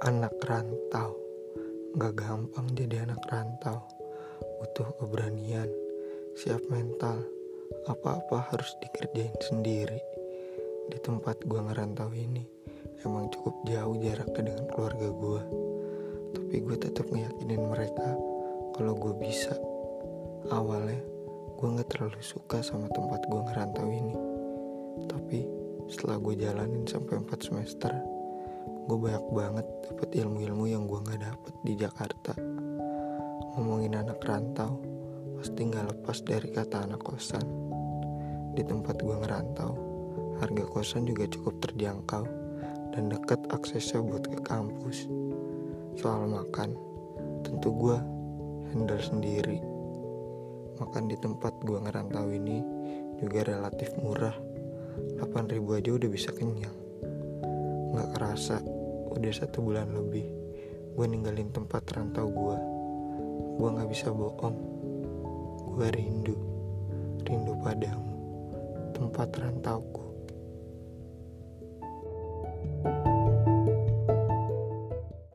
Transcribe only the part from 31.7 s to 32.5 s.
Jakarta.